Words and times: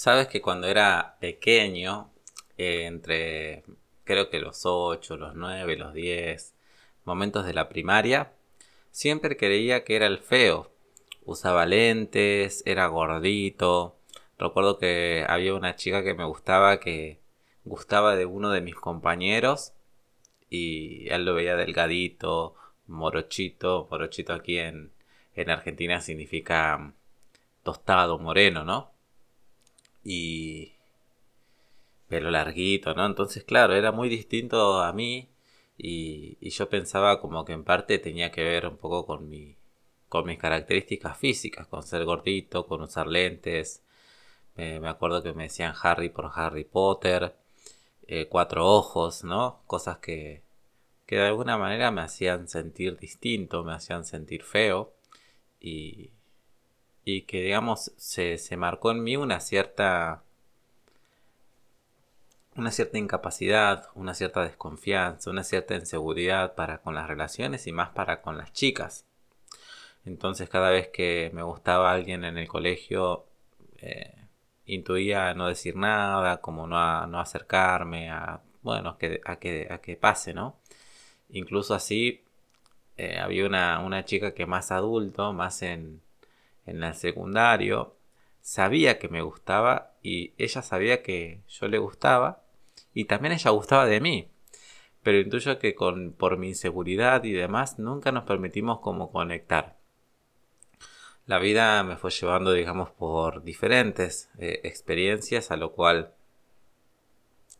Sabes 0.00 0.28
que 0.28 0.40
cuando 0.40 0.66
era 0.66 1.18
pequeño, 1.20 2.10
eh, 2.56 2.86
entre 2.86 3.64
creo 4.04 4.30
que 4.30 4.40
los 4.40 4.62
8, 4.64 5.18
los 5.18 5.34
9, 5.34 5.76
los 5.76 5.92
10, 5.92 6.54
momentos 7.04 7.44
de 7.44 7.52
la 7.52 7.68
primaria, 7.68 8.32
siempre 8.90 9.36
creía 9.36 9.84
que 9.84 9.96
era 9.96 10.06
el 10.06 10.18
feo. 10.18 10.72
Usaba 11.26 11.66
lentes, 11.66 12.62
era 12.64 12.86
gordito. 12.86 13.98
Recuerdo 14.38 14.78
que 14.78 15.26
había 15.28 15.54
una 15.54 15.76
chica 15.76 16.02
que 16.02 16.14
me 16.14 16.24
gustaba 16.24 16.80
que 16.80 17.20
gustaba 17.64 18.16
de 18.16 18.24
uno 18.24 18.48
de 18.52 18.62
mis 18.62 18.76
compañeros 18.76 19.74
y 20.48 21.10
él 21.10 21.26
lo 21.26 21.34
veía 21.34 21.56
delgadito, 21.56 22.54
morochito. 22.86 23.86
Morochito 23.90 24.32
aquí 24.32 24.58
en, 24.58 24.92
en 25.34 25.50
Argentina 25.50 26.00
significa 26.00 26.94
tostado, 27.62 28.18
moreno, 28.18 28.64
¿no? 28.64 28.98
Y 30.04 30.72
pelo 32.08 32.30
larguito, 32.30 32.94
¿no? 32.94 33.06
Entonces, 33.06 33.44
claro, 33.44 33.74
era 33.74 33.92
muy 33.92 34.08
distinto 34.08 34.80
a 34.82 34.92
mí 34.92 35.28
y, 35.78 36.50
yo 36.50 36.68
pensaba 36.68 37.20
como 37.20 37.44
que 37.44 37.52
en 37.52 37.64
parte 37.64 37.98
tenía 37.98 38.30
que 38.32 38.44
ver 38.44 38.66
un 38.66 38.76
poco 38.76 39.06
con 39.06 39.28
mi 39.28 39.56
con 40.08 40.26
mis 40.26 40.38
características 40.38 41.16
físicas, 41.18 41.68
con 41.68 41.84
ser 41.84 42.04
gordito, 42.04 42.66
con 42.66 42.82
usar 42.82 43.06
lentes. 43.06 43.82
me 44.56 44.88
acuerdo 44.88 45.22
que 45.22 45.32
me 45.34 45.44
decían 45.44 45.74
Harry 45.82 46.10
por 46.10 46.30
Harry 46.34 46.64
Potter, 46.64 47.34
eh, 48.08 48.26
cuatro 48.28 48.66
ojos, 48.66 49.24
¿no? 49.24 49.62
Cosas 49.66 49.98
que, 49.98 50.42
que 51.06 51.16
de 51.16 51.26
alguna 51.28 51.58
manera 51.58 51.90
me 51.92 52.02
hacían 52.02 52.48
sentir 52.48 52.98
distinto, 52.98 53.64
me 53.64 53.72
hacían 53.72 54.04
sentir 54.04 54.42
feo 54.44 54.92
y, 55.60 56.10
y 57.04 57.22
que 57.22 57.42
digamos 57.42 57.92
se, 57.96 58.38
se 58.38 58.56
marcó 58.56 58.90
en 58.90 59.02
mí 59.02 59.16
una 59.16 59.40
cierta 59.40 60.22
una 62.56 62.70
cierta 62.72 62.98
incapacidad, 62.98 63.88
una 63.94 64.14
cierta 64.14 64.42
desconfianza, 64.42 65.30
una 65.30 65.44
cierta 65.44 65.74
inseguridad 65.74 66.54
para 66.54 66.78
con 66.78 66.94
las 66.94 67.08
relaciones 67.08 67.66
y 67.66 67.72
más 67.72 67.90
para 67.90 68.20
con 68.22 68.36
las 68.38 68.52
chicas. 68.52 69.06
Entonces 70.04 70.48
cada 70.48 70.70
vez 70.70 70.88
que 70.88 71.30
me 71.34 71.42
gustaba 71.42 71.92
alguien 71.92 72.24
en 72.24 72.38
el 72.38 72.48
colegio, 72.48 73.26
eh, 73.78 74.14
intuía 74.66 75.34
no 75.34 75.48
decir 75.48 75.76
nada, 75.76 76.40
como 76.40 76.66
no, 76.66 77.06
no 77.06 77.20
acercarme 77.20 78.10
a, 78.10 78.40
bueno, 78.62 78.98
que, 78.98 79.20
a, 79.24 79.36
que, 79.36 79.68
a 79.70 79.78
que 79.80 79.96
pase, 79.96 80.34
¿no? 80.34 80.56
Incluso 81.30 81.74
así, 81.74 82.22
eh, 82.96 83.18
había 83.18 83.46
una, 83.46 83.80
una 83.80 84.04
chica 84.04 84.34
que 84.34 84.46
más 84.46 84.70
adulto, 84.72 85.32
más 85.32 85.62
en, 85.62 86.02
en 86.70 86.82
el 86.84 86.94
secundario, 86.94 87.96
sabía 88.40 88.98
que 88.98 89.08
me 89.08 89.22
gustaba 89.22 89.94
y 90.02 90.34
ella 90.38 90.62
sabía 90.62 91.02
que 91.02 91.42
yo 91.48 91.68
le 91.68 91.78
gustaba 91.78 92.42
y 92.94 93.04
también 93.04 93.32
ella 93.32 93.50
gustaba 93.50 93.86
de 93.86 94.00
mí. 94.00 94.30
Pero 95.02 95.18
intuyo 95.18 95.58
que 95.58 95.74
con, 95.74 96.12
por 96.12 96.36
mi 96.36 96.48
inseguridad 96.48 97.24
y 97.24 97.32
demás 97.32 97.78
nunca 97.78 98.12
nos 98.12 98.24
permitimos 98.24 98.80
como 98.80 99.10
conectar. 99.10 99.78
La 101.26 101.38
vida 101.38 101.82
me 101.84 101.96
fue 101.96 102.10
llevando, 102.10 102.52
digamos, 102.52 102.90
por 102.90 103.44
diferentes 103.44 104.30
eh, 104.38 104.60
experiencias, 104.64 105.50
a 105.50 105.56
lo 105.56 105.72
cual 105.72 106.14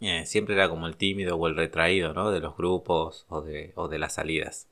eh, 0.00 0.24
siempre 0.26 0.54
era 0.54 0.68
como 0.68 0.86
el 0.86 0.96
tímido 0.96 1.36
o 1.36 1.46
el 1.48 1.56
retraído, 1.56 2.12
¿no? 2.14 2.30
De 2.30 2.40
los 2.40 2.56
grupos 2.56 3.26
o 3.28 3.40
de, 3.42 3.72
o 3.76 3.88
de 3.88 3.98
las 3.98 4.14
salidas 4.14 4.68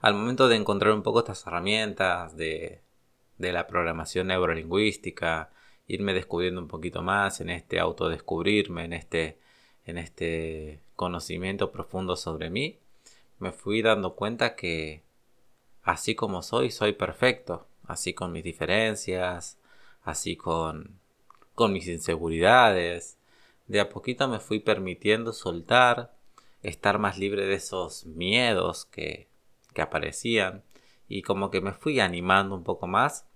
al 0.00 0.14
momento 0.14 0.48
de 0.48 0.56
encontrar 0.56 0.92
un 0.94 1.02
poco 1.02 1.20
estas 1.20 1.46
herramientas 1.46 2.36
de, 2.36 2.80
la 3.38 3.66
programación 3.66 4.28
neurolingüística, 4.28 5.50
irme 5.86 6.14
descubriendo 6.14 6.60
un 6.60 6.68
poquito 6.68 7.02
más 7.02 7.40
en 7.40 7.50
este 7.50 7.80
autodescubrirme, 7.80 8.84
en 8.84 8.92
este, 8.92 9.38
en 9.84 9.98
este 9.98 10.80
conocimiento 10.96 11.70
profundo 11.70 12.16
sobre 12.16 12.50
mí, 12.50 12.78
me 13.38 13.52
fui 13.52 13.82
dando 13.82 14.14
cuenta 14.14 14.56
que 14.56 15.02
así 15.82 16.14
como 16.14 16.42
soy, 16.42 16.70
soy 16.70 16.92
perfecto, 16.92 17.66
así 17.86 18.14
con 18.14 18.32
mis 18.32 18.44
diferencias, 18.44 19.58
así 20.02 20.36
con, 20.36 20.98
con 21.54 21.72
mis 21.72 21.86
inseguridades. 21.88 23.18
De 23.66 23.80
a 23.80 23.88
poquito 23.88 24.28
me 24.28 24.40
fui 24.40 24.60
permitiendo 24.60 25.32
soltar, 25.32 26.14
estar 26.62 26.98
más 26.98 27.18
libre 27.18 27.46
de 27.46 27.54
esos 27.54 28.04
miedos 28.06 28.84
que, 28.86 29.29
que 29.74 29.82
aparecían 29.82 30.62
y 31.08 31.22
como 31.22 31.50
que 31.50 31.60
me 31.60 31.72
fui 31.72 32.00
animando 32.00 32.54
un 32.54 32.64
poco 32.64 32.86
más 32.86 33.26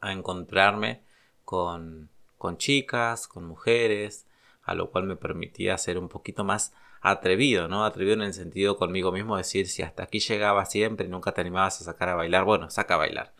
a 0.00 0.12
encontrarme 0.12 1.02
con, 1.44 2.10
con 2.38 2.58
chicas, 2.58 3.28
con 3.28 3.46
mujeres, 3.46 4.26
a 4.64 4.74
lo 4.74 4.90
cual 4.90 5.04
me 5.04 5.16
permitía 5.16 5.78
ser 5.78 5.98
un 5.98 6.08
poquito 6.08 6.44
más 6.44 6.74
atrevido, 7.00 7.68
¿no? 7.68 7.84
Atrevido 7.84 8.14
en 8.14 8.22
el 8.22 8.32
sentido 8.32 8.76
conmigo 8.76 9.12
mismo, 9.12 9.36
decir, 9.36 9.66
si 9.66 9.82
hasta 9.82 10.04
aquí 10.04 10.20
llegaba 10.20 10.64
siempre 10.64 11.08
nunca 11.08 11.32
te 11.32 11.40
animabas 11.40 11.80
a 11.80 11.84
sacar 11.84 12.08
a 12.08 12.14
bailar, 12.14 12.44
bueno, 12.44 12.70
saca 12.70 12.94
a 12.94 12.98
bailar. 12.98 13.32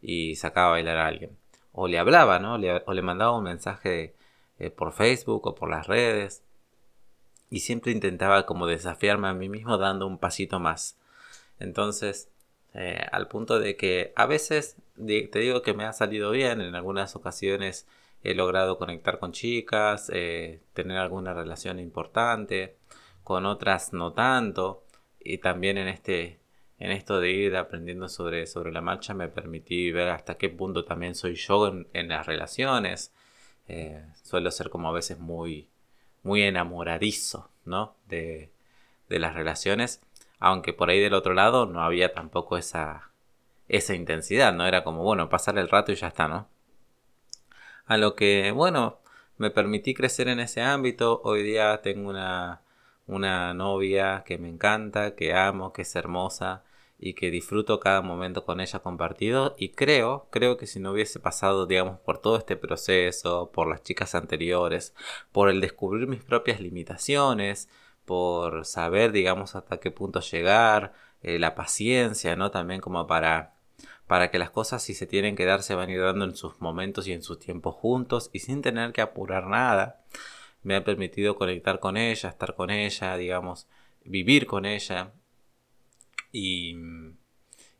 Y 0.00 0.36
sacaba 0.36 0.68
a 0.68 0.70
bailar 0.72 0.98
a 0.98 1.06
alguien. 1.06 1.36
O 1.72 1.88
le 1.88 1.98
hablaba, 1.98 2.38
¿no? 2.38 2.54
o 2.54 2.92
le 2.92 3.02
mandaba 3.02 3.36
un 3.36 3.44
mensaje 3.44 4.14
eh, 4.58 4.70
por 4.70 4.92
Facebook 4.92 5.46
o 5.46 5.54
por 5.54 5.68
las 5.68 5.88
redes. 5.88 6.44
Y 7.50 7.60
siempre 7.60 7.92
intentaba 7.92 8.46
como 8.46 8.66
desafiarme 8.66 9.28
a 9.28 9.34
mí 9.34 9.48
mismo 9.48 9.78
dando 9.78 10.06
un 10.06 10.18
pasito 10.18 10.60
más. 10.60 10.96
Entonces, 11.58 12.30
eh, 12.74 13.04
al 13.12 13.28
punto 13.28 13.58
de 13.60 13.76
que 13.76 14.12
a 14.16 14.26
veces 14.26 14.76
te 14.96 15.38
digo 15.38 15.62
que 15.62 15.74
me 15.74 15.84
ha 15.84 15.92
salido 15.92 16.30
bien, 16.30 16.60
en 16.60 16.74
algunas 16.74 17.16
ocasiones 17.16 17.86
he 18.22 18.34
logrado 18.34 18.78
conectar 18.78 19.18
con 19.18 19.32
chicas, 19.32 20.10
eh, 20.12 20.60
tener 20.74 20.98
alguna 20.98 21.34
relación 21.34 21.78
importante, 21.78 22.76
con 23.24 23.46
otras 23.46 23.92
no 23.92 24.12
tanto, 24.12 24.84
y 25.20 25.38
también 25.38 25.78
en 25.78 25.88
este 25.88 26.40
en 26.78 26.92
esto 26.92 27.20
de 27.20 27.30
ir 27.32 27.56
aprendiendo 27.56 28.08
sobre, 28.08 28.46
sobre 28.46 28.72
la 28.72 28.80
marcha 28.80 29.12
me 29.12 29.28
permití 29.28 29.90
ver 29.90 30.08
hasta 30.10 30.36
qué 30.36 30.48
punto 30.48 30.84
también 30.84 31.14
soy 31.14 31.34
yo 31.34 31.72
en, 31.92 32.08
las 32.08 32.26
relaciones. 32.26 33.12
Eh, 33.66 34.04
suelo 34.22 34.50
ser 34.50 34.70
como 34.70 34.88
a 34.88 34.92
veces 34.92 35.18
muy, 35.18 35.68
muy 36.22 36.42
enamoradizo, 36.42 37.50
¿no? 37.64 37.96
De, 38.06 38.52
de 39.08 39.18
las 39.18 39.34
relaciones 39.34 40.00
aunque 40.38 40.72
por 40.72 40.90
ahí 40.90 41.00
del 41.00 41.14
otro 41.14 41.34
lado 41.34 41.66
no 41.66 41.82
había 41.82 42.12
tampoco 42.12 42.56
esa, 42.56 43.10
esa 43.68 43.94
intensidad, 43.94 44.52
¿no? 44.52 44.66
Era 44.66 44.84
como, 44.84 45.02
bueno, 45.02 45.28
pasar 45.28 45.58
el 45.58 45.68
rato 45.68 45.92
y 45.92 45.96
ya 45.96 46.08
está, 46.08 46.28
¿no? 46.28 46.48
A 47.86 47.96
lo 47.96 48.14
que, 48.16 48.52
bueno, 48.52 49.00
me 49.38 49.50
permití 49.50 49.94
crecer 49.94 50.28
en 50.28 50.40
ese 50.40 50.62
ámbito. 50.62 51.20
Hoy 51.24 51.42
día 51.42 51.80
tengo 51.82 52.10
una, 52.10 52.62
una 53.06 53.54
novia 53.54 54.24
que 54.26 54.38
me 54.38 54.48
encanta, 54.48 55.14
que 55.16 55.34
amo, 55.34 55.72
que 55.72 55.82
es 55.82 55.96
hermosa 55.96 56.64
y 56.98 57.14
que 57.14 57.30
disfruto 57.30 57.80
cada 57.80 58.02
momento 58.02 58.44
con 58.44 58.60
ella 58.60 58.80
compartido 58.80 59.54
y 59.58 59.70
creo, 59.70 60.26
creo 60.30 60.56
que 60.56 60.66
si 60.66 60.80
no 60.80 60.92
hubiese 60.92 61.20
pasado, 61.20 61.66
digamos, 61.66 62.00
por 62.00 62.18
todo 62.18 62.36
este 62.36 62.56
proceso, 62.56 63.50
por 63.52 63.68
las 63.68 63.82
chicas 63.82 64.14
anteriores, 64.14 64.94
por 65.32 65.48
el 65.48 65.60
descubrir 65.60 66.08
mis 66.08 66.22
propias 66.24 66.60
limitaciones, 66.60 67.68
por 68.08 68.64
saber, 68.64 69.12
digamos, 69.12 69.54
hasta 69.54 69.80
qué 69.80 69.90
punto 69.90 70.20
llegar, 70.20 70.94
eh, 71.22 71.38
la 71.38 71.54
paciencia, 71.54 72.36
¿no? 72.36 72.50
También 72.50 72.80
como 72.80 73.06
para, 73.06 73.54
para 74.06 74.30
que 74.30 74.38
las 74.38 74.48
cosas 74.50 74.82
si 74.82 74.94
se 74.94 75.06
tienen 75.06 75.36
que 75.36 75.44
dar 75.44 75.62
se 75.62 75.74
van 75.74 75.90
a 75.90 75.92
ir 75.92 76.00
dando 76.00 76.24
en 76.24 76.34
sus 76.34 76.58
momentos 76.58 77.06
y 77.06 77.12
en 77.12 77.22
sus 77.22 77.38
tiempos 77.38 77.74
juntos 77.74 78.30
y 78.32 78.38
sin 78.38 78.62
tener 78.62 78.94
que 78.94 79.02
apurar 79.02 79.46
nada. 79.46 80.00
Me 80.62 80.74
ha 80.74 80.84
permitido 80.84 81.36
conectar 81.36 81.80
con 81.80 81.98
ella, 81.98 82.30
estar 82.30 82.54
con 82.54 82.70
ella, 82.70 83.14
digamos, 83.18 83.68
vivir 84.04 84.46
con 84.46 84.64
ella 84.64 85.12
y, 86.32 86.76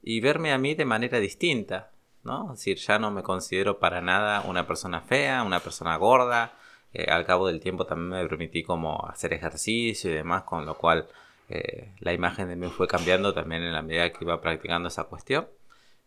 y 0.02 0.20
verme 0.20 0.52
a 0.52 0.58
mí 0.58 0.74
de 0.74 0.84
manera 0.84 1.20
distinta, 1.20 1.90
¿no? 2.22 2.52
Es 2.52 2.58
decir, 2.58 2.76
ya 2.76 2.98
no 2.98 3.10
me 3.10 3.22
considero 3.22 3.78
para 3.78 4.02
nada 4.02 4.42
una 4.42 4.66
persona 4.66 5.00
fea, 5.00 5.42
una 5.42 5.60
persona 5.60 5.96
gorda, 5.96 6.52
eh, 6.92 7.10
al 7.10 7.26
cabo 7.26 7.46
del 7.46 7.60
tiempo 7.60 7.86
también 7.86 8.22
me 8.22 8.28
permití 8.28 8.62
como 8.62 9.06
hacer 9.06 9.32
ejercicio 9.32 10.10
y 10.10 10.14
demás, 10.14 10.44
con 10.44 10.66
lo 10.66 10.74
cual 10.74 11.08
eh, 11.48 11.92
la 12.00 12.12
imagen 12.12 12.48
de 12.48 12.56
mí 12.56 12.68
fue 12.68 12.88
cambiando 12.88 13.34
también 13.34 13.62
en 13.62 13.72
la 13.72 13.82
medida 13.82 14.10
que 14.12 14.24
iba 14.24 14.40
practicando 14.40 14.88
esa 14.88 15.04
cuestión. 15.04 15.48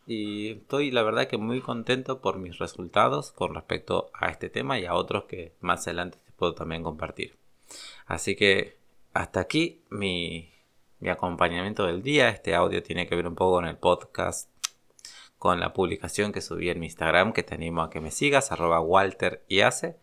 Y 0.08 0.54
estoy 0.54 0.92
la 0.92 1.04
verdad 1.04 1.28
que 1.28 1.38
muy 1.38 1.62
contento 1.62 2.22
por 2.22 2.38
mis 2.40 2.58
resultados 2.58 3.32
con 3.32 3.54
respecto 3.54 4.10
a 4.14 4.30
este 4.30 4.50
tema 4.50 4.80
y 4.80 4.86
a 4.86 4.96
otros 4.96 5.26
que 5.26 5.54
más 5.62 5.88
adelante 5.88 6.18
te 6.26 6.32
puedo 6.34 6.56
también 6.56 6.84
compartir. 6.84 7.38
Así 8.08 8.36
que 8.36 8.78
hasta 9.14 9.40
aquí 9.40 9.82
mi, 9.90 10.52
mi 11.02 11.10
acompañamiento 11.10 11.86
del 11.86 12.02
día. 12.02 12.30
Este 12.30 12.56
audio 12.56 12.82
tiene 12.82 13.08
que 13.08 13.16
ver 13.16 13.28
un 13.28 13.36
poco 13.36 13.58
con 13.58 13.66
el 13.66 13.76
podcast, 13.76 14.50
con 15.38 15.60
la 15.60 15.74
publicación 15.74 16.32
que 16.32 16.42
subí 16.42 16.70
en 16.70 16.80
mi 16.80 16.86
Instagram, 16.86 17.34
que 17.34 17.44
te 17.44 17.56
animo 17.56 17.82
a 17.82 17.90
que 17.90 18.00
me 18.00 18.12
sigas, 18.12 18.52
arroba 18.52 18.80
Walter 18.80 19.44
y 19.50 19.62
hace. 19.62 19.98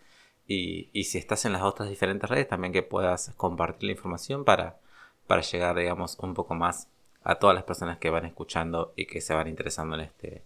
Y, 0.48 1.04
si 1.04 1.18
estás 1.18 1.44
en 1.44 1.52
las 1.52 1.62
otras 1.62 1.90
diferentes 1.90 2.28
redes, 2.28 2.48
también 2.48 2.72
que 2.72 2.82
puedas 2.82 3.32
compartir 3.36 3.84
la 3.84 3.92
información 3.92 4.44
para, 4.44 4.78
para 5.26 5.42
llegar, 5.42 5.76
digamos, 5.76 6.18
un 6.20 6.32
poco 6.32 6.54
más 6.54 6.88
a 7.22 7.34
todas 7.34 7.54
las 7.54 7.64
personas 7.64 7.98
que 7.98 8.08
van 8.08 8.24
escuchando 8.24 8.94
y 8.96 9.04
que 9.06 9.20
se 9.20 9.34
van 9.34 9.46
interesando 9.48 9.96
en 9.96 10.02
este, 10.02 10.42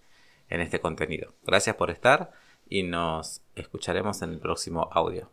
en 0.49 0.61
este 0.61 0.81
contenido. 0.81 1.33
Gracias 1.45 1.77
por 1.77 1.91
estar 1.91 2.33
y 2.69 2.83
nos 2.83 3.43
escucharemos 3.55 4.23
en 4.23 4.31
el 4.31 4.41
próximo 4.41 4.89
audio. 4.93 5.31